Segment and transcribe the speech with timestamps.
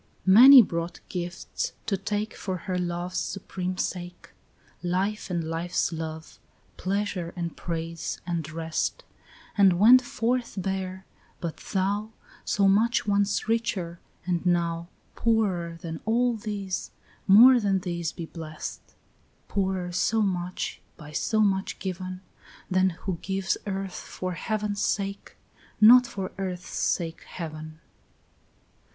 [0.25, 4.31] 4 Many brought gifts to take For her love's supreme sake,
[4.81, 6.39] Life and life's love,
[6.75, 9.03] pleasure and praise and rest,
[9.55, 11.05] And went forth bare;
[11.39, 16.89] but thou, So much once richer, and now Poorer than all these,
[17.27, 18.81] more than these be blest;
[19.47, 22.21] Poorer so much, by so much given,
[22.71, 25.37] Than who gives earth for heaven's sake,
[25.79, 27.81] not for earth's sake heaven.